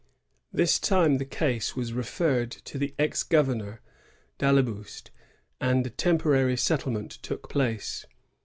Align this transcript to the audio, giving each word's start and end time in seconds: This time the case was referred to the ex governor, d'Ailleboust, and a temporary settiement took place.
This 0.51 0.79
time 0.79 1.19
the 1.19 1.25
case 1.25 1.75
was 1.75 1.93
referred 1.93 2.49
to 2.49 2.79
the 2.79 2.95
ex 2.97 3.21
governor, 3.21 3.81
d'Ailleboust, 4.39 5.11
and 5.59 5.85
a 5.85 5.91
temporary 5.91 6.57
settiement 6.57 7.11
took 7.21 7.47
place. 7.51 8.07